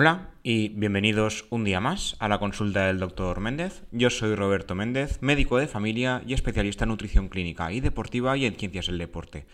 [0.00, 3.82] Hola y bienvenidos un día más a la consulta del doctor Méndez.
[3.90, 8.46] Yo soy Roberto Méndez, médico de familia y especialista en nutrición clínica y deportiva y
[8.46, 9.46] en ciencias del deporte.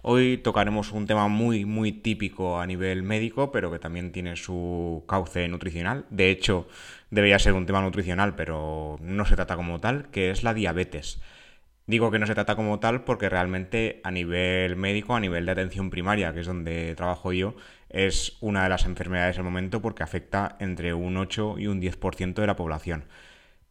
[0.00, 5.04] Hoy tocaremos un tema muy muy típico a nivel médico, pero que también tiene su
[5.06, 6.06] cauce nutricional.
[6.08, 6.66] De hecho,
[7.10, 11.20] debería ser un tema nutricional, pero no se trata como tal, que es la diabetes.
[11.86, 15.52] Digo que no se trata como tal porque realmente a nivel médico, a nivel de
[15.52, 17.56] atención primaria, que es donde trabajo yo,
[17.88, 22.34] es una de las enfermedades del momento porque afecta entre un 8 y un 10%
[22.34, 23.04] de la población.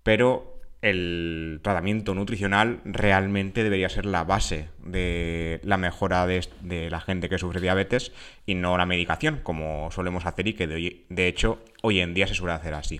[0.04, 7.30] Pero el tratamiento nutricional realmente debería ser la base de la mejora de, la gente
[7.30, 8.12] que sufre diabetes
[8.46, 12.27] y no la medicación, como solemos hacer y que de, de hecho hoy en día
[12.27, 12.99] se suele hacer así.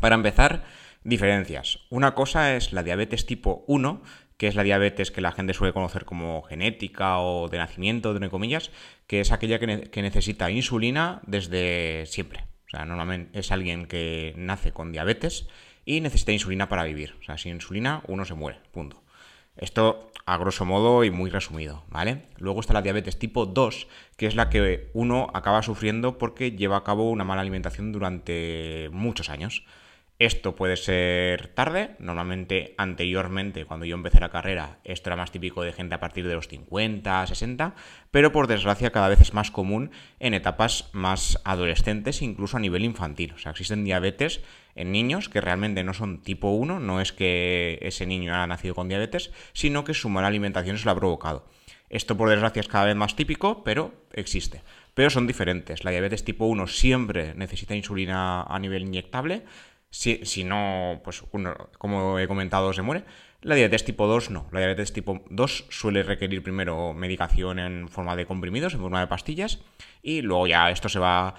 [0.00, 0.64] Para empezar,
[1.04, 1.78] Diferencias.
[1.90, 4.02] Una cosa es la diabetes tipo 1,
[4.38, 8.30] que es la diabetes que la gente suele conocer como genética o de nacimiento, entre
[8.30, 8.70] comillas,
[9.06, 12.44] que es aquella que, necesita insulina desde siempre.
[12.66, 15.48] O sea, normalmente es alguien que nace con diabetes
[15.84, 17.16] y necesita insulina para vivir.
[17.20, 19.02] O sea, sin insulina uno se muere, punto.
[19.56, 22.26] Esto a grosso modo y muy resumido, ¿vale?
[22.36, 26.76] Luego está la diabetes tipo 2, que es la que uno acaba sufriendo porque lleva
[26.76, 29.64] a cabo una mala alimentación durante muchos años.
[30.18, 35.62] Esto puede ser tarde, normalmente anteriormente cuando yo empecé la carrera esto era más típico
[35.62, 37.76] de gente a partir de los 50, 60,
[38.10, 42.84] pero por desgracia cada vez es más común en etapas más adolescentes, incluso a nivel
[42.84, 43.32] infantil.
[43.32, 44.40] O sea, existen diabetes
[44.74, 48.74] en niños que realmente no son tipo 1, no es que ese niño haya nacido
[48.74, 51.46] con diabetes, sino que su mala alimentación se lo ha provocado.
[51.90, 54.62] Esto por desgracia es cada vez más típico, pero existe.
[54.94, 55.84] Pero son diferentes.
[55.84, 59.44] La diabetes tipo 1 siempre necesita insulina a nivel inyectable,
[59.90, 63.04] si, no, pues uno, como he comentado, se muere.
[63.40, 64.48] La diabetes tipo 2 no.
[64.52, 69.06] La diabetes tipo 2 suele requerir primero medicación en forma de comprimidos, en forma de
[69.06, 69.60] pastillas,
[70.02, 71.34] y luego ya esto se va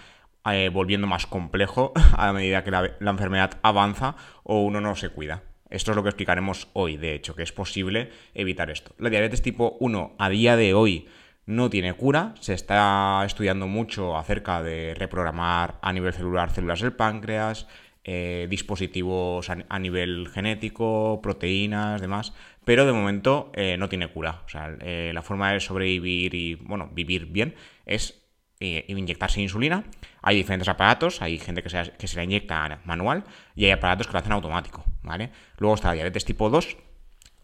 [0.52, 5.10] eh, volviendo más complejo a medida que la, la enfermedad avanza o uno no se
[5.10, 5.44] cuida.
[5.70, 8.96] Esto es lo que explicaremos hoy, de hecho, que es posible evitar esto.
[8.98, 11.08] La diabetes tipo 1 a día de hoy
[11.50, 12.36] no tiene cura.
[12.40, 17.68] Se está estudiando mucho acerca de reprogramar a nivel celular células del páncreas,
[18.06, 22.34] eh, dispositivos a, nivel genético, proteínas, demás,
[22.64, 24.42] pero de momento eh, no tiene cura.
[24.46, 27.56] O sea, eh, la forma de sobrevivir y, bueno, vivir bien
[27.86, 28.16] es
[28.62, 29.86] inyectarse insulina.
[30.22, 33.24] Hay diferentes aparatos, hay gente que se, que se la inyecta manual
[33.56, 35.32] y hay aparatos que lo hacen automático, ¿vale?
[35.58, 36.76] Luego está la diabetes tipo 2,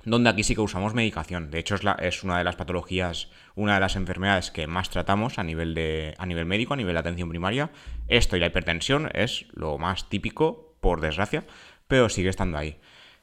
[0.06, 1.52] donde aquí sí que usamos medicación.
[1.52, 5.44] De hecho, es, una de las patologías, una de las enfermedades que más tratamos a
[5.44, 7.72] nivel, de, a nivel médico, a nivel de atención primaria.
[8.08, 11.46] Esto y la hipertensión es lo más típico, por desgracia,
[11.88, 12.78] pero sigue estando ahí.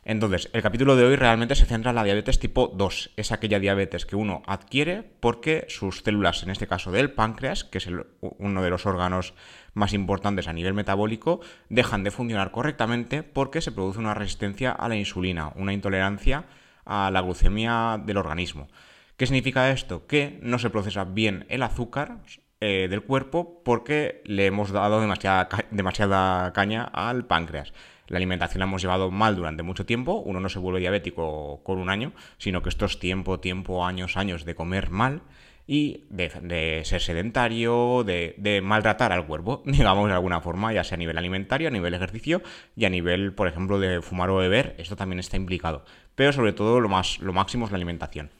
[0.04, 3.12] Entonces, el capítulo de hoy realmente se centra en la diabetes tipo 2.
[3.16, 7.78] Es aquella diabetes que uno adquiere porque sus células, en este caso del páncreas, que
[7.78, 7.88] es
[8.20, 9.34] uno de los órganos
[9.74, 14.88] más importantes a nivel metabólico, dejan de funcionar correctamente porque se produce una resistencia a
[14.88, 16.46] la insulina, una intolerancia
[16.84, 18.68] a la glucemia del organismo.
[19.16, 20.06] ¿Qué significa esto?
[20.06, 22.18] Que no se procesa bien el azúcar
[22.60, 27.72] eh, del cuerpo porque le hemos dado demasiada, caña al páncreas.
[28.06, 31.78] La alimentación la hemos llevado mal durante mucho tiempo, uno no se vuelve diabético con
[31.78, 35.22] un año, sino que esto es tiempo, tiempo, años, años de comer mal
[35.66, 40.96] y de, ser sedentario, de, de, maltratar al cuerpo, digamos de alguna forma, ya sea
[40.96, 42.42] a nivel alimentario, a nivel ejercicio
[42.76, 45.84] y a nivel, por ejemplo, de fumar o beber, esto también está implicado.
[46.14, 48.30] Pero sobre todo lo, más, lo máximo es la alimentación.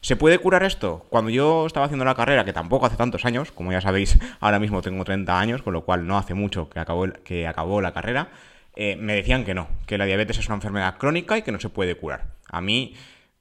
[0.00, 1.04] ¿Se puede curar esto?
[1.10, 4.58] Cuando yo estaba haciendo la carrera, que tampoco hace tantos años, como ya sabéis, ahora
[4.58, 7.92] mismo tengo 30 años, con lo cual no hace mucho que acabó, que acabó la
[7.92, 8.28] carrera,
[8.76, 11.58] eh, me decían que no, que la diabetes es una enfermedad crónica y que no
[11.58, 12.26] se puede curar.
[12.48, 12.94] A mí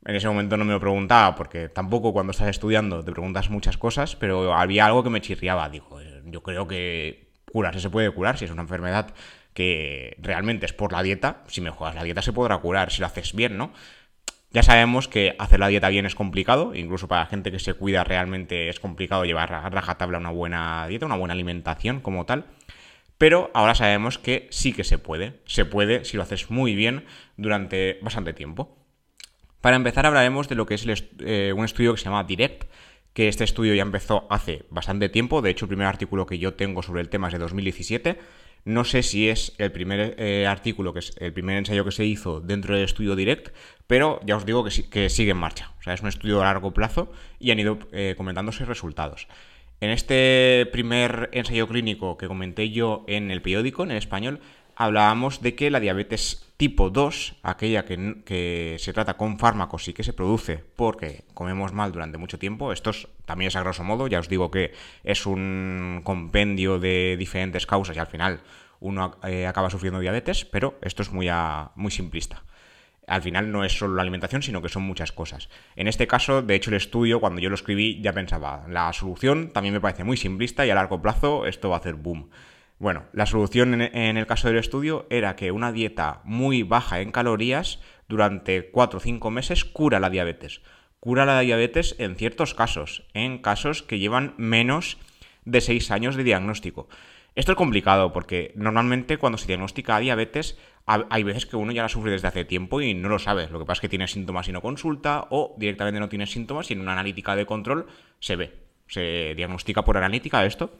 [0.06, 3.78] en ese momento no me lo preguntaba, porque tampoco cuando estás estudiando te preguntas muchas
[3.78, 5.68] cosas, pero había algo que me chirriaba.
[5.70, 9.14] Digo, eh, yo creo que curarse se puede curar si es una enfermedad
[9.56, 11.44] que realmente es por la dieta.
[11.48, 13.72] Si mejoras la dieta se podrá curar, si lo haces bien, ¿no?
[14.52, 17.74] Ya sabemos que hacer la dieta bien es complicado, incluso para la gente que se
[17.74, 22.46] cuida realmente es complicado llevar a rajatabla una buena dieta, una buena alimentación como tal.
[23.18, 25.40] Pero ahora sabemos que sí que se puede.
[25.46, 27.06] Se puede si lo haces muy bien
[27.38, 28.78] durante bastante tiempo.
[29.62, 30.86] Para empezar hablaremos de lo que es
[31.20, 32.66] eh, un estudio que se llama Direct,
[33.14, 36.54] que este estudio ya empezó hace bastante tiempo, de hecho el primer artículo que yo
[36.56, 38.20] tengo sobre el tema es de 2017.
[38.66, 42.04] No sé si es el primer eh, artículo, que es el primer ensayo que se
[42.04, 45.72] hizo dentro del estudio Direct, pero ya os digo que, sigue en marcha.
[45.80, 49.28] O sea, es un estudio a largo plazo y han ido eh, comentándose resultados.
[49.82, 54.40] En este primer ensayo clínico que comenté yo en el periódico, en el español,
[54.76, 60.04] hablábamos de que la diabetes tipo 2, aquella que, se trata con fármacos y que
[60.04, 62.72] se produce porque comemos mal durante mucho tiempo.
[62.72, 62.92] Esto
[63.26, 64.74] también es a grosso modo, ya os digo que
[65.04, 68.42] es un compendio de diferentes causas y al final
[68.80, 71.30] uno eh, acaba sufriendo diabetes, pero esto es muy,
[71.76, 72.44] muy simplista
[73.08, 75.50] al final no es solo la alimentación, sino que son muchas cosas.
[75.76, 79.52] En este caso, de hecho, el estudio, cuando yo lo escribí, ya pensaba, la solución
[79.52, 82.30] también me parece muy simplista y a largo plazo esto va a hacer boom.
[82.78, 87.12] Bueno, la solución en, el caso del estudio era que una dieta muy baja en
[87.12, 87.80] calorías
[88.10, 90.62] durante 4 o 5 meses cura la diabetes.
[91.00, 94.98] Cura la diabetes en ciertos casos, en casos que llevan menos
[95.46, 96.90] de 6 años de diagnóstico.
[97.36, 101.90] Esto es complicado porque normalmente cuando se diagnostica diabetes hay veces que uno ya la
[101.90, 103.48] sufre desde hace tiempo y no lo sabe.
[103.50, 106.70] Lo que pasa es que tiene síntomas y no consulta o directamente no tiene síntomas
[106.70, 107.88] y en una analítica de control
[108.20, 108.54] se ve.
[108.88, 110.72] Se diagnostica por analítica esto.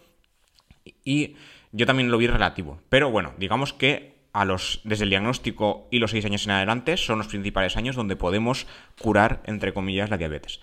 [1.04, 1.36] Y
[1.76, 2.80] yo también lo vi relativo.
[2.90, 6.98] Pero bueno, digamos que a los, desde el diagnóstico y los seis años en adelante
[6.98, 8.66] son los principales años donde podemos
[9.00, 10.62] curar, entre comillas, la diabetes.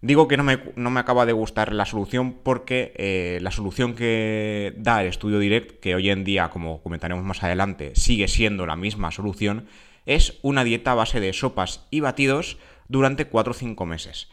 [0.00, 3.94] Digo que no me, no me, acaba de gustar la solución porque eh, la solución
[3.94, 8.66] que da el estudio Direct, que hoy en día, como comentaremos más adelante, sigue siendo
[8.66, 9.66] la misma solución,
[10.04, 12.58] es una dieta a base de sopas y batidos
[12.88, 14.28] durante 4 o 5 meses.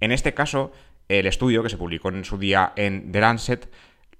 [0.00, 0.72] En este caso,
[1.08, 3.68] el estudio que se publicó en su día en The Lancet,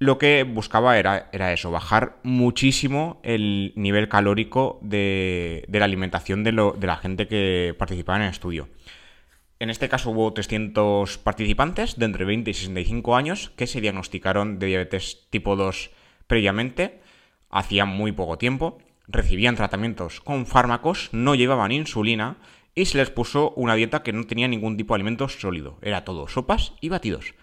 [0.03, 6.87] lo que buscaba era, eso, bajar muchísimo el nivel calórico de, la alimentación de, de
[6.87, 8.69] la gente que participaba en el estudio.
[9.61, 14.59] En este caso hubo 300 participantes de entre 20 y 65 años que se diagnosticaron
[14.59, 15.91] de diabetes tipo 2
[16.27, 17.01] previamente,
[17.49, 22.39] hacía muy poco tiempo, recibían tratamientos con fármacos, no llevaban insulina
[22.75, 26.05] y se les puso una dieta que no tenía ningún tipo de alimento sólido, era
[26.05, 27.35] todo sopas y batidos.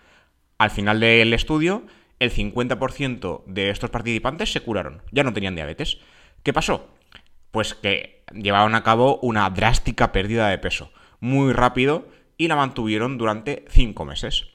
[0.58, 1.84] Al final del estudio,
[2.20, 6.00] el 50% de estos participantes se curaron, ya no tenían diabetes.
[6.44, 6.90] ¿Qué pasó?
[7.52, 12.08] Pues que llevaron a cabo una drástica pérdida de peso muy rápido
[12.38, 14.48] y la mantuvieron durante 5 meses.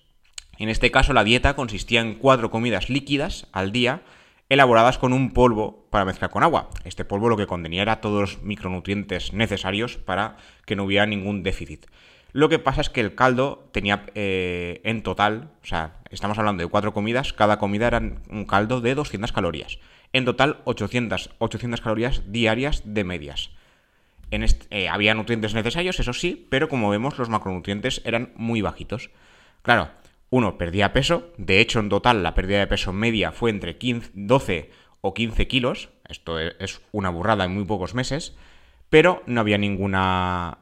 [0.59, 4.03] En este caso la dieta consistía en cuatro comidas líquidas al día
[4.49, 6.71] elaboradas con un polvo para mezclar con agua.
[6.85, 11.43] Este polvo lo que contenía era todos los micronutrientes necesarios para que no hubiera ningún
[11.43, 11.87] déficit.
[12.35, 16.65] Lo que pasa es que el caldo tenía eh, en total, o sea, estamos hablando
[16.65, 19.79] de cuatro comidas, cada comida era un caldo de 200 calorías.
[20.13, 23.51] En total 800, 800 calorías diarias de medias.
[24.71, 29.11] Eh, había nutrientes necesarios, eso sí, pero como vemos los macronutrientes eran muy bajitos.
[29.63, 29.91] Claro,
[30.29, 34.11] uno perdía peso, de hecho en total la pérdida de peso media fue entre 15,
[34.13, 34.71] 12
[35.03, 38.35] o 15 kilos, esto e, es una burrada en muy pocos meses,
[38.91, 40.59] pero no había ninguna,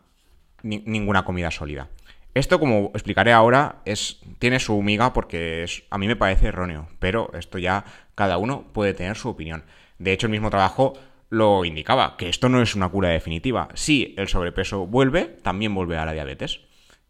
[0.63, 1.89] ninguna comida sólida.
[2.35, 7.31] Esto, como explicaré ahora, es, tiene su miga porque a mí me parece erróneo, pero
[7.35, 9.65] esto ya cada uno puede tener su opinión.
[9.99, 10.95] De hecho, el mismo trabajo
[11.29, 13.69] lo indicaba, que esto no es una cura definitiva.
[13.75, 16.61] Si el sobrepeso vuelve, también vuelve a la diabetes.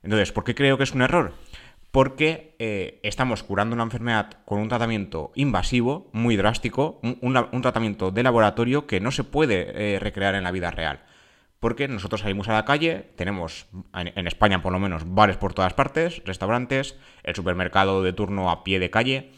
[0.03, 1.35] Entonces, ¿por qué creo que es un error?
[1.93, 8.23] Porque eh, estamos curando una enfermedad con un tratamiento invasivo, muy drástico, un, tratamiento de
[8.23, 11.03] laboratorio que no se puede eh, recrear en la vida real.
[11.63, 15.75] Porque nosotros salimos a la calle, tenemos en España por lo menos bares por todas
[15.75, 19.31] partes, restaurantes, el supermercado de turno a pie de calle,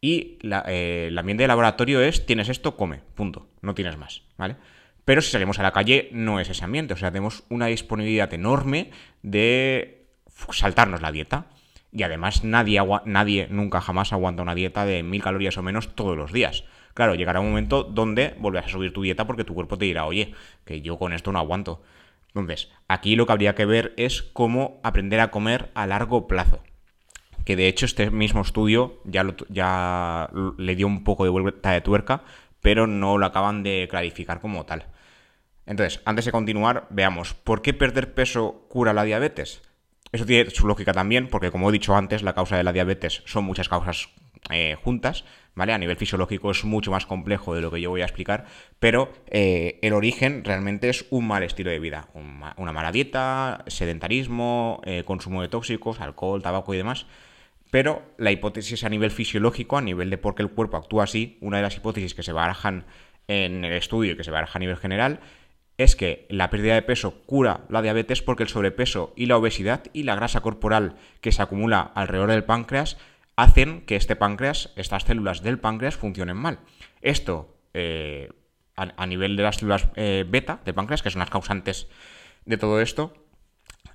[0.00, 0.38] y
[0.68, 4.54] eh, el ambiente de laboratorio es tienes esto, come, punto, no tienes más, ¿vale?
[5.04, 8.32] Pero si salimos a la calle no es ese ambiente, o sea, tenemos una disponibilidad
[8.32, 8.92] enorme
[9.24, 10.06] de
[10.52, 11.46] saltarnos la dieta.
[11.90, 16.16] Y además nadie, nadie nunca jamás aguanta una dieta de mil calorías o menos todos
[16.16, 16.62] los días.
[16.94, 20.06] Claro, llegará un momento donde vuelves a subir tu dieta porque tu cuerpo te dirá,
[20.06, 20.32] oye,
[20.64, 21.82] que yo con esto no aguanto.
[22.28, 26.62] Entonces, aquí lo que habría que ver es cómo aprender a comer a largo plazo
[27.44, 31.80] que de hecho este mismo estudio ya, ya le dio un poco de vuelta de
[31.80, 32.22] tuerca,
[32.60, 34.86] pero no lo acaban de clarificar como tal.
[35.66, 39.62] Entonces, antes de continuar, veamos, ¿por qué perder peso cura la diabetes?
[40.12, 43.22] Eso tiene su lógica también, porque como he dicho antes, la causa de la diabetes
[43.26, 44.08] son muchas causas
[44.50, 45.24] eh, juntas,
[45.54, 45.72] ¿vale?
[45.72, 48.46] A nivel fisiológico es mucho más complejo de lo que yo voy a explicar,
[48.78, 52.08] pero eh, el origen realmente es un mal estilo de vida,
[52.56, 57.06] una mala dieta, sedentarismo, eh, consumo de tóxicos, alcohol, tabaco y demás,
[57.70, 61.38] pero la hipótesis a nivel fisiológico, a nivel de por qué el cuerpo actúa así,
[61.40, 62.84] una de las hipótesis que se barajan
[63.26, 65.20] en el estudio y que se baraja a nivel general,
[65.76, 69.82] es que la pérdida de peso cura la diabetes porque el sobrepeso y la obesidad
[69.92, 72.96] y la grasa corporal que se acumula alrededor del páncreas
[73.36, 76.60] hacen que este páncreas, estas células del páncreas funcionen mal.
[77.02, 78.30] Esto eh,
[78.76, 81.88] a, nivel de las células eh, beta del páncreas, que son las causantes
[82.44, 83.14] de todo esto,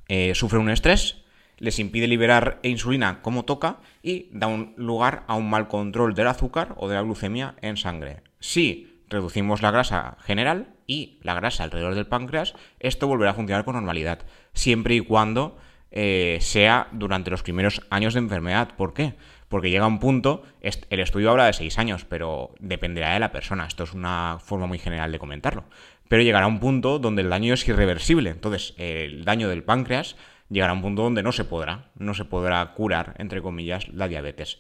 [0.08, 1.24] eh, sufre un estrés
[1.60, 6.27] les impide liberar insulina como toca y da un lugar a un mal control del
[6.27, 8.24] azúcar o de la glucemia en sangre.
[8.39, 13.65] Si reducimos la grasa general y la grasa alrededor del páncreas, esto volverá a funcionar
[13.65, 15.58] con normalidad, siempre y cuando
[15.91, 18.75] eh, sea durante los primeros años de enfermedad.
[18.75, 19.15] ¿Por qué?
[19.48, 23.65] Porque llega un punto, el estudio habla de 6 años, pero dependerá de la persona.
[23.65, 25.63] Esto es una forma muy general de comentarlo.
[26.08, 28.29] Pero llegará un punto donde el daño es irreversible.
[28.29, 30.15] Entonces, el daño del páncreas
[30.50, 34.08] llegará a un punto donde no se podrá, no se podrá curar, entre comillas, la
[34.08, 34.60] diabetes.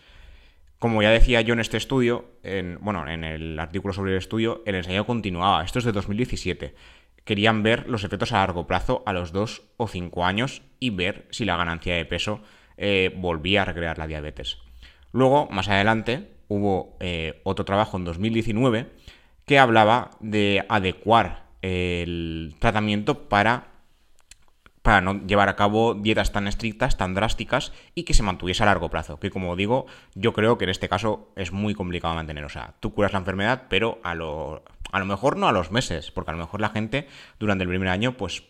[0.79, 4.63] Como ya decía yo en este estudio, en, bueno, en el artículo sobre el estudio,
[4.65, 5.63] el ensayo continuaba.
[5.63, 6.73] Esto es de 2017
[7.29, 11.27] querían ver los efectos a largo plazo a los 2 o 5 años y ver
[11.29, 12.41] si la ganancia de peso
[12.77, 14.57] eh, volvía a recrear la diabetes.
[15.11, 18.89] Luego, más adelante, hubo eh, otro trabajo en 2019
[19.45, 23.67] que hablaba de adecuar el tratamiento para,
[24.81, 28.67] para no llevar a cabo dietas tan estrictas, tan drásticas y que se mantuviese a
[28.67, 29.19] largo plazo.
[29.19, 32.45] Que como digo, yo creo que en este caso es muy complicado mantener.
[32.45, 35.71] O sea, tú curas la enfermedad, pero a lo, a lo mejor no a los
[35.71, 37.07] meses, porque a lo mejor la gente
[37.39, 38.43] durante el primer año pues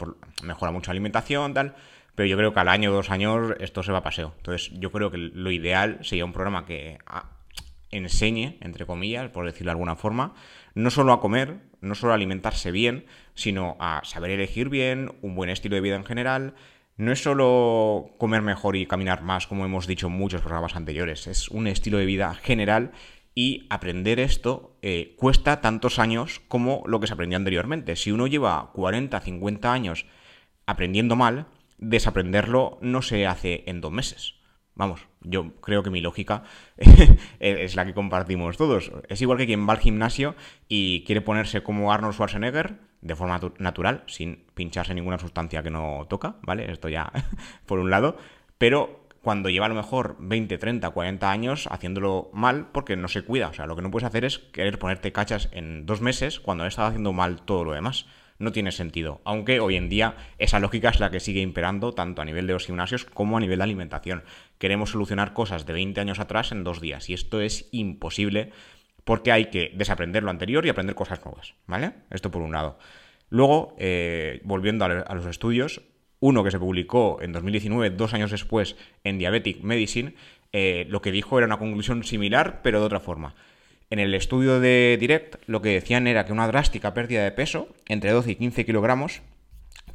[0.44, 1.76] mejora mucho la alimentación, tal,
[2.20, 4.34] pero yo creo que al año o dos años esto se va a paseo.
[4.36, 7.30] Entonces yo creo que lo ideal sería un programa que ah,
[7.92, 10.34] enseñe, entre comillas, por decirlo de alguna forma,
[10.76, 15.34] no solo a comer, no solo a alimentarse bien, sino a saber elegir bien, un
[15.34, 16.56] buen estilo de vida en general.
[16.98, 21.26] No es solo comer mejor y caminar más, como hemos dicho en muchos programas anteriores,
[21.26, 22.92] es un estilo de vida general
[23.34, 27.96] y aprender esto eh, cuesta tantos años como lo que se aprendió anteriormente.
[27.96, 30.06] Si uno lleva 40, 50 años
[30.66, 31.48] aprendiendo mal,
[31.80, 34.36] desaprenderlo no se hace en dos meses.
[34.76, 36.44] Vamos, yo creo que mi lógica
[37.40, 38.92] es la que compartimos todos.
[39.10, 40.36] Es igual que quien va al gimnasio
[40.70, 46.06] y quiere ponerse como Arnold Schwarzenegger de forma natural, sin pincharse ninguna sustancia que no
[46.10, 46.72] toca, ¿vale?
[46.72, 47.12] Esto ya
[47.66, 48.18] por un lado.
[48.58, 53.24] Pero cuando lleva a lo mejor 20, 30, 40 años haciéndolo mal porque no se
[53.24, 53.50] cuida.
[53.50, 56.64] O sea, lo que no puedes hacer es querer ponerte cachas en dos meses cuando
[56.64, 58.06] has estado haciendo mal todo lo demás.
[58.39, 59.22] No tiene sentido.
[59.25, 62.53] Aunque hoy en día esa lógica es la que sigue imperando tanto a nivel de
[62.53, 64.24] los gimnasios como a nivel de alimentación.
[64.58, 68.51] Queremos solucionar cosas de 20 años atrás en dos días y esto es imposible
[69.03, 71.53] porque hay que desaprender lo anterior y aprender cosas nuevas.
[71.67, 71.93] ¿Vale?
[72.10, 72.79] Esto por un lado.
[73.29, 75.81] Luego, eh, volviendo a los estudios,
[76.19, 80.15] uno que se publicó en 2019, dos años después, en Diabetic Medicine,
[80.51, 83.36] eh, lo que dijo era una conclusión similar, pero de otra forma.
[83.91, 87.69] En el estudio de Direct, lo que decían era que una drástica pérdida de peso,
[87.88, 89.22] entre 12 y 15 kilogramos,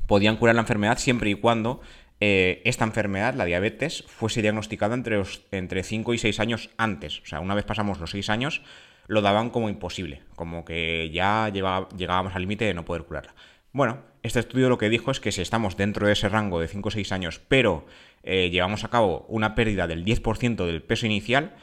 [0.08, 1.80] podían curar la enfermedad siempre y cuando
[2.18, 5.22] eh, esta enfermedad, la diabetes, fuese diagnosticada entre,
[5.52, 7.20] entre 5 y 6 años antes.
[7.20, 8.62] O sea, una vez pasamos los 6 años,
[9.06, 13.34] lo daban como imposible, como que ya llegábamos al límite de no poder curarla.
[13.72, 16.66] Bueno, este estudio lo que dijo es que si estamos dentro de ese rango de
[16.66, 17.86] 5 o 6 años, pero
[18.24, 21.54] eh, llevamos a cabo una pérdida del 10% del peso inicial,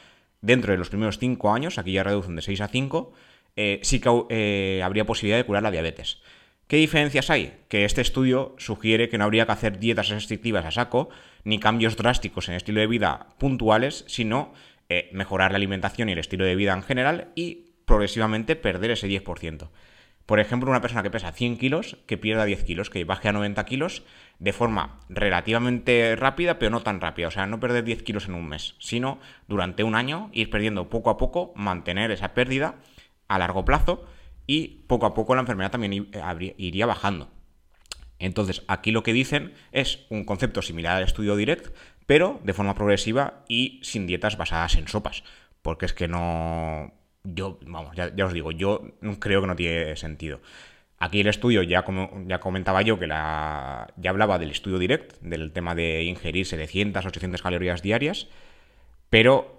[0.42, 3.12] dentro de los primeros 5 años, aquí ya reducen de 6 a 5,
[3.56, 6.20] eh, sí que eh, habría posibilidad de curar la diabetes.
[6.66, 7.60] ¿Qué diferencias hay?
[7.68, 11.08] Que este estudio sugiere que no habría que hacer dietas restrictivas a saco,
[11.44, 14.52] ni cambios drásticos en estilo de vida puntuales, sino
[15.12, 19.68] mejorar la alimentación y el estilo de vida en general y progresivamente perder ese 10%.
[20.26, 23.32] Por ejemplo, una persona que pesa 100 kilos, que pierda 10 kilos, que baje a
[23.32, 24.04] 90 kilos
[24.42, 27.28] de forma relativamente rápida, pero no tan rápida.
[27.28, 30.90] O sea, no perder 10 kilos en un mes, sino durante un año ir perdiendo
[30.90, 32.74] poco a poco, mantener esa pérdida
[33.28, 34.04] a largo plazo
[34.48, 36.08] y poco a poco la enfermedad también
[36.56, 37.30] iría bajando.
[38.18, 41.72] Entonces, aquí lo que dicen es un concepto similar al estudio direct,
[42.06, 45.22] pero de forma progresiva y sin dietas basadas en sopas.
[45.62, 48.82] Porque es que no yo, vamos, ya, os digo, yo
[49.20, 50.40] creo que no tiene sentido.
[51.02, 55.20] Aquí el estudio, ya, como, ya comentaba yo, que la, ya hablaba del estudio direct,
[55.20, 58.28] del tema de ingerir 700, 800 calorías diarias,
[59.10, 59.58] pero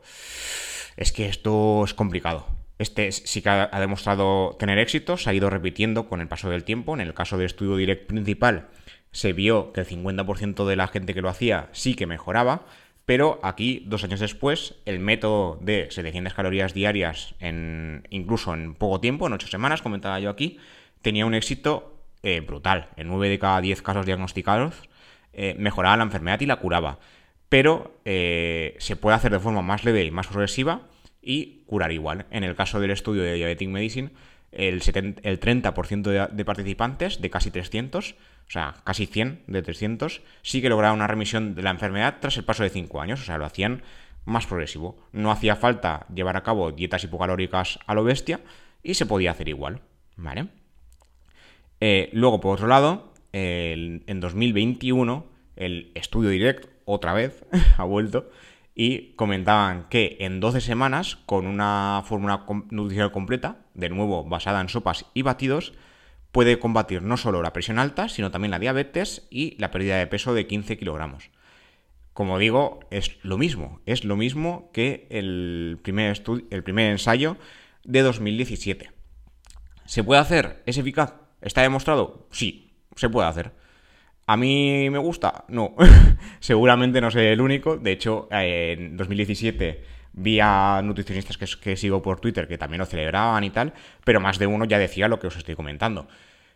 [0.95, 2.47] es que esto es complicado.
[2.77, 6.63] Este sí que ha, demostrado tener éxito, se ha ido repitiendo con el paso del
[6.63, 6.93] tiempo.
[6.93, 8.69] En el caso del estudio direct principal,
[9.11, 12.67] se vio que el 50% de la gente que lo hacía sí que mejoraba,
[13.05, 19.01] pero aquí, dos años después, el método de 700 calorías diarias, en, incluso en poco
[19.01, 20.57] tiempo, en 8 semanas, comentaba yo aquí,
[21.03, 21.93] tenía un éxito
[22.23, 22.89] eh, brutal.
[22.95, 24.89] En 9 de cada 10 casos diagnosticados
[25.33, 26.97] eh, mejoraba la enfermedad y la curaba.
[27.49, 30.87] Pero eh, se puede hacer de forma más leve y más progresiva
[31.21, 32.25] y curar igual.
[32.31, 34.09] En el caso del estudio de Diabetic Medicine,
[34.51, 40.69] el, 30% de, participantes, de casi 300, o sea, casi 100 de 300, sí que
[40.69, 43.45] lograron una remisión de la enfermedad tras el paso de 5 años, o sea, lo
[43.45, 43.83] hacían
[44.25, 44.97] más progresivo.
[45.11, 48.39] No hacía falta llevar a cabo dietas hipocalóricas a lo bestia
[48.81, 49.81] y se podía hacer igual,
[50.15, 50.47] ¿vale?
[51.85, 55.25] Eh, luego, por otro lado, en 2021,
[55.57, 57.43] el estudio direct, otra vez,
[57.77, 58.29] ha vuelto,
[58.73, 64.69] y comentaban que en 12 semanas, con una fórmula nutricional completa, de nuevo basada en
[64.69, 65.73] sopas y batidos,
[66.31, 70.07] puede combatir no solo la presión alta, sino también la diabetes y la pérdida de
[70.07, 71.31] peso de 15 kilogramos.
[72.13, 77.35] Como digo, es lo mismo, es lo mismo que el primer, el primer ensayo
[77.83, 78.89] de 2017.
[79.85, 80.63] ¿Se puede hacer?
[80.65, 81.22] ¿Es eficaz?
[81.43, 82.27] ¿Está demostrado?
[82.31, 83.51] Sí, se puede hacer.
[84.25, 85.43] ¿A mí me gusta?
[85.49, 85.75] No.
[86.39, 87.77] Seguramente no soy el único.
[87.77, 89.83] De hecho, en 2017
[90.13, 93.73] vi a nutricionistas que, sigo por Twitter que también lo celebraban y tal,
[94.05, 96.07] pero más de uno ya decía lo que os estoy comentando.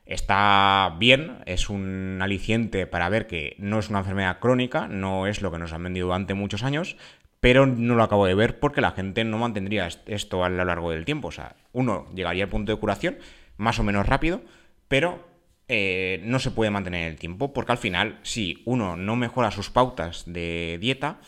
[0.05, 5.41] Está bien, es un aliciente para ver que no es una enfermedad crónica, no es
[5.41, 6.95] lo que nos han vendido durante muchos años,
[7.41, 10.91] pero no lo acabo de ver porque la gente no mantendría esto a lo largo
[10.91, 11.27] del tiempo.
[11.27, 13.17] O sea, uno llegaría al punto de curación
[13.57, 14.41] más o menos rápido,
[14.87, 15.27] pero
[15.67, 19.51] eh, no se puede mantener en el tiempo porque al final, si uno no mejora
[19.51, 21.19] sus pautas de dieta,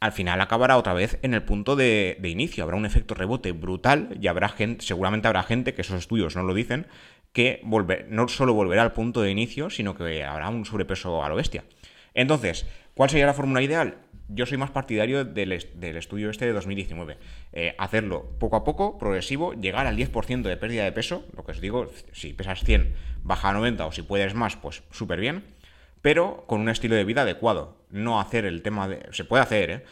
[0.00, 2.64] al final acabará otra vez en el punto de, inicio.
[2.64, 6.42] Habrá un efecto rebote brutal y habrá gente, seguramente habrá gente, que esos estudios no
[6.42, 6.86] lo dicen,
[7.32, 7.62] que
[8.08, 11.64] no solo volverá al punto de inicio, sino que habrá un sobrepeso a lo bestia.
[12.14, 13.98] Entonces, ¿cuál sería la fórmula ideal?
[14.32, 17.18] Yo soy más partidario del, estudio este de 2019.
[17.52, 21.52] Eh, hacerlo poco a poco, progresivo, llegar al 10% de pérdida de peso, lo que
[21.52, 25.44] os digo, si pesas 100, baja a 90 o si puedes más, pues súper bien,
[26.02, 27.76] pero con un estilo de vida adecuado.
[27.90, 29.06] No hacer el tema de...
[29.12, 29.84] Se puede hacer, ¿eh?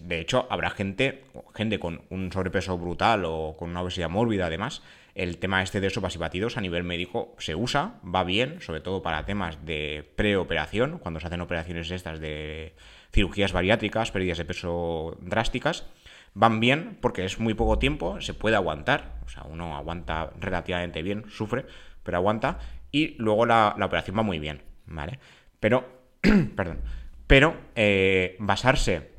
[0.00, 1.24] de hecho, habrá gente,
[1.54, 4.82] gente con un sobrepeso brutal o con una obesidad mórbida además.
[5.14, 8.82] El tema este de sopas y batidos a nivel médico se usa, va bien, sobre
[8.82, 12.74] todo para temas de preoperación, cuando se hacen operaciones estas de
[13.12, 15.86] cirugías bariátricas, pérdidas de peso drásticas,
[16.34, 21.02] van bien porque es muy poco tiempo, se puede aguantar, o sea, uno aguanta relativamente
[21.02, 21.66] bien, sufre,
[22.02, 22.58] pero aguanta,
[22.90, 25.18] y luego la, operación va muy bien, ¿vale?
[25.60, 25.88] Pero,
[26.56, 26.80] perdón,
[27.26, 29.12] pero eh, basarse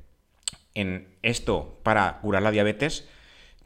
[0.74, 3.10] en esto para curar la diabetes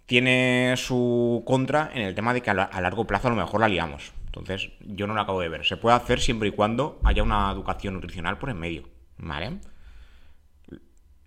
[0.06, 3.70] tiene su contra en el tema de que a largo plazo a lo mejor la
[3.70, 4.14] liamos.
[4.26, 5.66] Entonces, yo no lo acabo de ver.
[5.66, 9.60] Se puede hacer siempre y cuando haya una educación nutricional por en medio, ¿vale?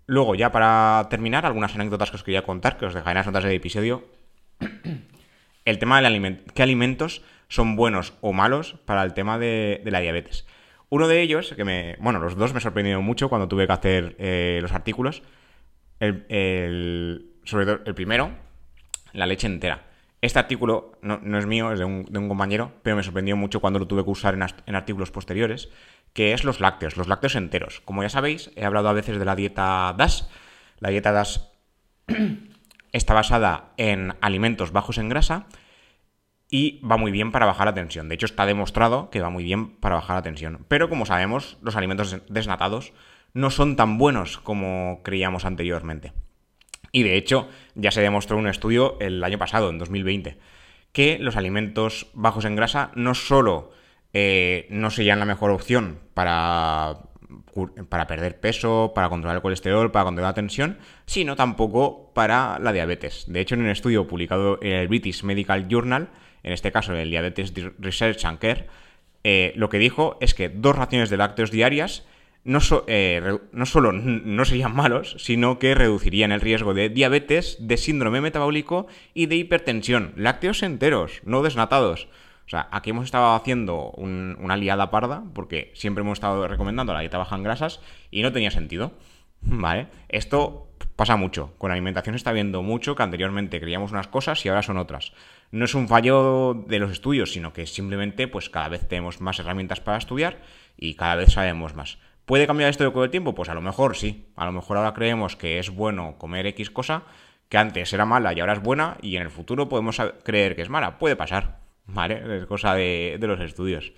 [0.07, 3.27] Luego, ya para terminar, algunas anécdotas que os quería contar, que os dejaré en las
[3.27, 4.05] notas del episodio.
[5.65, 6.53] El tema alimento.
[6.55, 10.47] ¿Qué alimentos son buenos o malos para el tema de, la diabetes?
[10.91, 11.97] Uno de ellos, que me.
[12.01, 15.23] Bueno, los dos me sorprendieron mucho cuando tuve que hacer eh, los artículos.
[16.01, 18.31] El, sobre todo, el primero,
[19.15, 19.85] la leche entera.
[20.25, 23.87] Este artículo no, es mío, es de un, compañero, pero me sorprendió mucho cuando lo
[23.87, 25.69] tuve que usar en artículos posteriores
[26.15, 27.83] que es los lácteos, los lácteos enteros.
[27.85, 30.31] Como ya sabéis, he hablado a veces de la dieta DAS.
[30.79, 31.53] La dieta DAS
[32.93, 35.45] está basada en alimentos bajos en grasa
[36.49, 38.09] y va muy bien para bajar la tensión.
[38.09, 40.65] De hecho, está demostrado que va muy bien para bajar la tensión.
[40.69, 42.95] Pero como sabemos, los alimentos desnatados
[43.35, 46.15] no son tan buenos como creíamos anteriormente.
[46.95, 50.39] Y de hecho, ya se demostró un estudio el año pasado, en 2020,
[50.93, 53.73] que los alimentos bajos en grasa no solo
[54.13, 56.99] eh, no serían la mejor opción para,
[57.89, 62.73] para perder peso, para controlar el colesterol, para controlar la tensión, sino tampoco para la
[62.73, 63.25] diabetes.
[63.27, 66.11] De hecho, en un estudio publicado en el British Medical Journal,
[66.45, 68.69] en este caso en el Diabetes Research and Care,
[69.25, 72.07] eh, lo que dijo es que dos raciones de lácteos diarias
[72.45, 77.77] no, eh, no, solo no serían malos, sino que reducirían el riesgo de diabetes, de
[77.79, 80.13] síndrome metabólico y de hipertensión.
[80.17, 82.09] Lácteos enteros, no desnatados.
[82.47, 87.01] O sea, aquí hemos estado haciendo una liada parda, porque siempre hemos estado recomendando la
[87.01, 87.81] dieta baja en grasas
[88.11, 88.93] y no tenía sentido.
[89.41, 89.89] ¿Vale?
[90.11, 91.55] Esto pasa mucho.
[91.57, 94.77] Con la alimentación se está viendo mucho que anteriormente creíamos unas cosas y ahora son
[94.77, 95.13] otras.
[95.51, 99.39] No es un fallo de los estudios, sino que simplemente, pues cada vez tenemos más
[99.39, 100.43] herramientas para estudiar
[100.77, 101.99] y cada vez sabemos más.
[102.25, 103.35] ¿Puede cambiar esto con el tiempo?
[103.35, 104.27] Pues a lo mejor sí.
[104.37, 107.05] A lo mejor ahora creemos que es bueno comer X cosa
[107.49, 110.63] que antes era mala y ahora es buena y en el futuro podemos creer que
[110.63, 110.99] es mala.
[110.99, 111.65] Puede pasar.
[111.87, 112.39] ¿vale?
[112.39, 113.93] Es cosa de, los estudios.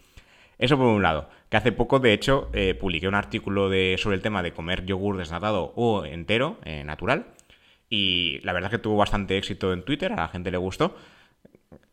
[0.58, 4.16] Eso por un lado, que hace poco, de hecho, eh, publiqué un artículo de, sobre
[4.16, 7.26] el tema de comer yogur desnatado o entero, eh, natural,
[7.90, 10.96] y la verdad es que tuvo bastante éxito en Twitter, a la gente le gustó.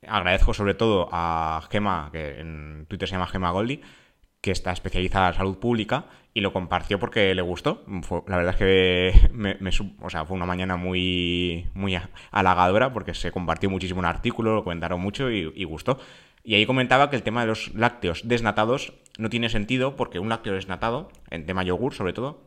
[0.08, 3.82] Agradezco sobre todo a Gema, que en Twitter se llama Gema Goldi,
[4.44, 6.04] que está especializada en salud pública
[6.34, 7.86] y lo compartió porque le gustó.
[8.28, 9.58] la verdad es que me,
[10.02, 11.98] o sea, fue una mañana muy, muy
[12.30, 15.98] halagadora porque se compartió muchísimo un artículo, lo comentaron mucho y, gustó.
[16.44, 20.28] Y ahí comentaba que el tema de los lácteos desnatados no tiene sentido porque un
[20.28, 22.42] lácteo desnatado, en tema yogur sobre todo,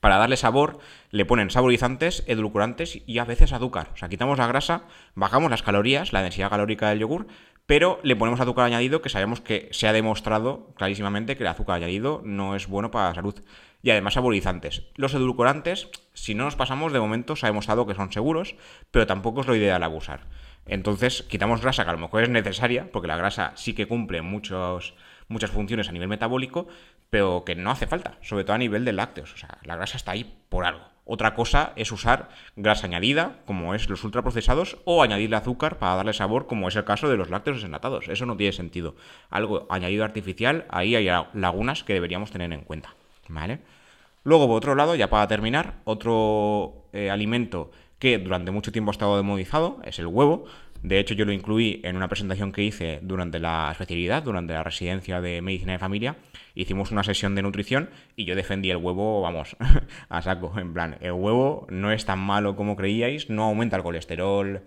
[0.00, 0.78] para darle sabor
[1.10, 3.90] le ponen saborizantes, edulcorantes y a veces azúcar.
[3.92, 7.26] O sea, quitamos la grasa, bajamos las calorías, la densidad calórica del yogur,
[7.70, 11.76] pero le ponemos azúcar añadido que sabemos que se ha demostrado clarísimamente que el azúcar
[11.76, 13.44] añadido no es bueno para la salud.
[13.80, 14.82] Y además saborizantes.
[14.96, 18.56] Los edulcorantes, si no nos pasamos, de momento se ha demostrado que son seguros,
[18.90, 20.26] pero tampoco es lo ideal abusar.
[20.66, 24.20] Entonces, quitamos grasa que a lo mejor es necesaria, porque la grasa sí que cumple
[24.20, 24.92] muchas
[25.52, 26.66] funciones a nivel metabólico,
[27.08, 29.32] pero que no hace falta, sobre todo a nivel de lácteos.
[29.32, 30.89] O sea, la grasa está ahí por algo.
[31.04, 36.12] Otra cosa es usar grasa añadida, como es los ultraprocesados, o añadirle azúcar para darle
[36.12, 38.08] sabor, como es el caso de los lácteos desenlatados.
[38.08, 38.94] Eso no tiene sentido.
[39.30, 42.94] Algo añadido artificial, ahí hay lagunas que deberíamos tener en cuenta.
[43.28, 43.60] ¿Vale?
[44.22, 48.92] Luego, por otro lado, ya para terminar, otro eh, alimento que durante mucho tiempo ha
[48.92, 50.44] estado demodizado es el huevo.
[50.82, 54.62] De hecho, yo lo incluí en una presentación que hice durante la especialidad, durante la
[54.62, 56.16] residencia de medicina de familia.
[56.54, 59.56] Hicimos una sesión de nutrición y yo defendí el huevo, vamos,
[60.08, 60.58] a saco.
[60.58, 64.62] En plan, el huevo no es tan malo como creíais, no aumenta el colesterol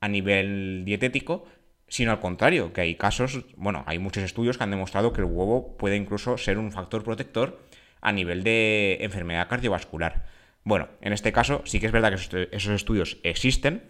[0.00, 1.46] a nivel dietético,
[1.88, 5.26] sino al contrario, que hay casos, bueno, hay muchos estudios que han demostrado que el
[5.26, 7.60] huevo puede incluso ser un factor protector
[8.00, 10.26] a nivel de enfermedad cardiovascular.
[10.62, 13.84] Bueno, en este caso sí que es verdad que esos estudios existen,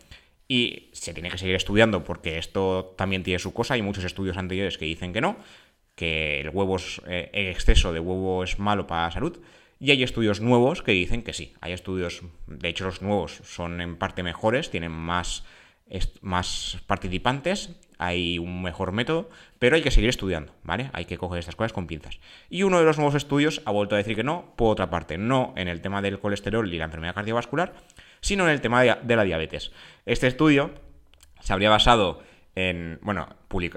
[0.49, 3.75] y se tiene que seguir estudiando porque esto también tiene su cosa.
[3.75, 5.37] Hay muchos estudios anteriores que dicen que no,
[5.95, 9.39] que el huevo es, eh, exceso de huevo es malo para la salud.
[9.79, 11.53] Y hay estudios nuevos que dicen que sí.
[11.61, 15.45] Hay estudios, de hecho los nuevos son en parte mejores, tienen más,
[16.23, 19.29] más participantes, hay un mejor método,
[19.59, 20.91] pero hay que seguir estudiando, ¿vale?
[20.93, 22.19] Hay que coger estas cosas con pinzas.
[22.49, 25.19] Y uno de los nuevos estudios ha vuelto a decir que no, por otra parte,
[25.19, 27.75] no en el tema del colesterol y la enfermedad cardiovascular,
[28.21, 29.73] sino en el tema de, la diabetes.
[30.05, 30.73] Este estudio
[31.41, 32.23] se habría basado
[32.55, 33.29] en, bueno,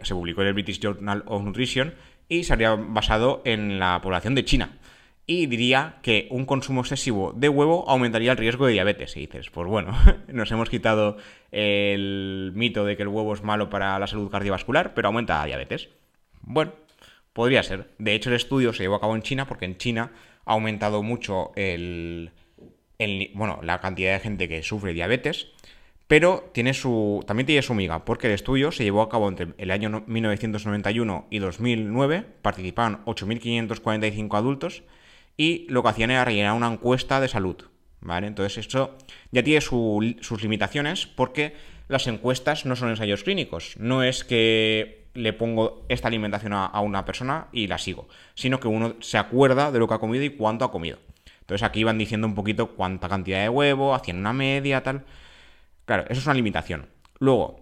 [0.03, 1.93] se publicó en el British Journal of Nutrition
[2.27, 4.77] y se habría basado en la población de China.
[5.25, 9.15] Y diría que un consumo excesivo de huevo aumentaría el riesgo de diabetes.
[9.15, 9.95] Y dices, pues bueno,
[10.27, 11.17] nos hemos quitado
[11.51, 15.45] el mito de que el huevo es malo para la salud cardiovascular, pero aumenta la
[15.45, 15.89] diabetes.
[16.41, 16.73] Bueno,
[17.33, 17.89] podría ser.
[17.99, 20.11] De hecho, el estudio se llevó a cabo en China porque en China
[20.45, 22.31] ha aumentado mucho el,
[23.33, 25.47] bueno, la cantidad de gente que sufre diabetes,
[26.07, 29.49] pero tiene su, también tiene su miga, porque el estudio se llevó a cabo entre
[29.57, 34.83] el año 1991 y 2009, participaban 8.545 adultos
[35.37, 37.57] y lo que hacían era rellenar una encuesta de salud.
[38.01, 38.27] ¿Vale?
[38.27, 38.97] Entonces esto
[39.31, 41.53] ya tiene sus limitaciones porque
[41.89, 43.75] las encuestas no son ensayos clínicos.
[43.77, 48.67] No es que le pongo esta alimentación a, una persona y la sigo, sino que
[48.67, 50.97] uno se acuerda de lo que ha comido y cuánto ha comido.
[51.49, 55.03] Entonces aquí iban diciendo un poquito cuánta cantidad de huevo, hacían una media, tal.
[55.85, 56.89] Claro, eso es una limitación.
[57.17, 57.61] Luego,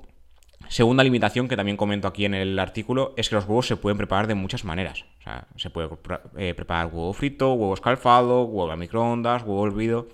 [0.67, 3.97] segunda limitación que también comento aquí en el artículo es que los huevos se pueden
[3.97, 5.06] preparar de muchas maneras.
[5.19, 5.88] O sea, se puede
[6.36, 10.10] eh, preparar huevo frito, huevo escalfado, huevo a microondas, huevo hervido.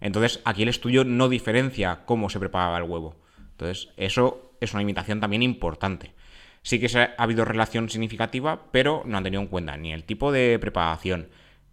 [0.00, 3.16] Entonces, aquí el estudio no diferencia cómo se preparaba el huevo.
[3.50, 6.12] Entonces, eso es una limitación también importante.
[6.62, 10.30] Sí que ha habido relación significativa, pero no han tenido en cuenta ni el tipo
[10.30, 11.28] de preparación,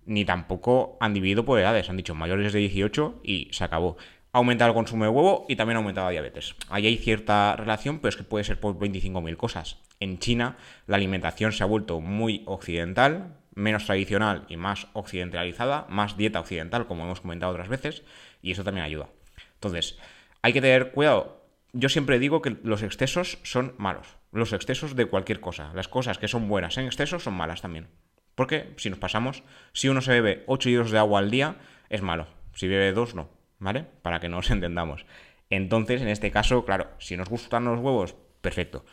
[0.06, 1.90] ni tampoco han dividido por edades.
[1.90, 3.98] Han dicho mayores de 18 y se acabó.
[4.32, 6.56] Ha aumentado el consumo de huevo y también ha aumentado la diabetes.
[6.70, 9.78] Ahí hay cierta relación, pero es que puede ser por 25.000 cosas.
[10.00, 16.18] En China la alimentación se ha vuelto muy occidental, menos tradicional y más occidentalizada, más
[16.18, 18.04] dieta occidental, como hemos comentado otras veces,
[18.42, 19.10] y eso también ayuda.
[19.56, 19.98] Entonces,
[20.42, 21.42] hay que tener cuidado.
[21.72, 24.18] Yo siempre digo que los excesos son malos.
[24.32, 25.72] Los excesos de cualquier cosa.
[25.74, 27.88] Las cosas que son buenas en exceso son malas también.
[28.36, 29.44] Porque si nos pasamos,
[29.74, 31.56] si uno se bebe 8 litros de agua al día,
[31.90, 32.28] es malo.
[32.54, 33.30] Si bebe 2, no.
[33.60, 33.86] ¿Vale?
[34.02, 35.06] Para que nos entendamos.
[35.50, 38.86] Entonces, en este caso, claro, si nos gustan los huevos, perfecto.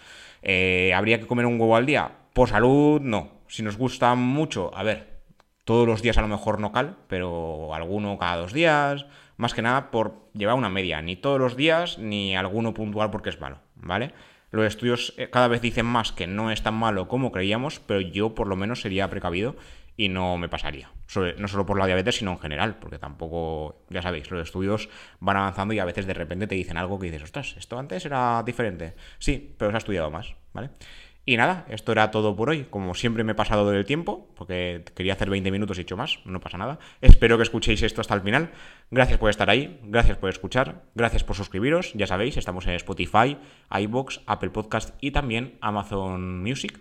[0.43, 2.11] Eh, ¿Habría que comer un huevo al día?
[2.33, 3.41] Por salud, no.
[3.49, 5.21] Si nos gusta mucho, a ver,
[5.65, 9.63] todos los días a lo mejor no cal, pero alguno cada dos días, más que
[9.63, 13.59] nada por llevar una media, ni todos los días, ni alguno puntual porque es malo,
[13.77, 14.13] ¿vale?
[14.51, 18.01] Los estudios eh, cada vez dicen más que no es tan malo como creíamos, pero
[18.01, 19.57] yo por lo menos sería precavido
[19.97, 20.91] y no me pasaría.
[21.39, 25.37] no solo por la diabetes, sino en general, porque tampoco, ya sabéis, los estudios van
[25.37, 28.43] avanzando y a veces de repente te dicen algo que dices, ostras, esto antes era
[28.45, 28.95] diferente.
[29.19, 30.71] Sí, pero se ha estudiado más, ¿vale?
[31.31, 32.67] Y nada, esto era todo por hoy.
[32.71, 36.19] Como siempre me he pasado del tiempo, porque quería hacer 20 minutos y hecho más,
[36.25, 36.81] no pasa nada.
[37.03, 38.51] Espero que escuchéis esto hasta el final.
[38.91, 41.93] Gracias por estar ahí, gracias por escuchar, gracias por suscribiros.
[41.93, 43.39] Ya sabéis, estamos en Spotify,
[43.71, 46.81] iBox, Apple Podcast y también Amazon Music.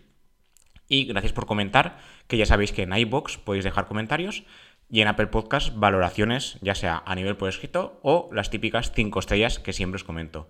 [0.87, 4.45] Y gracias por comentar, que ya sabéis que en iBox podéis dejar comentarios
[4.89, 9.19] y en Apple Podcast valoraciones, ya sea a nivel por escrito o las típicas 5
[9.19, 10.47] estrellas que siempre os comento.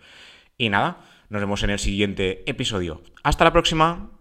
[0.57, 3.01] Y nada, nos vemos en el siguiente episodio.
[3.23, 4.18] Hasta la próxima.